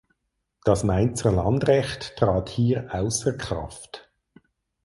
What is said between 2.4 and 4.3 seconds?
hier außer Kraft.